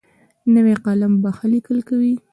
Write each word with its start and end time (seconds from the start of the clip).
نوی 0.53 0.75
قلم 0.85 1.13
ښه 1.37 1.45
لیکل 1.53 1.79
کوي 1.89 2.13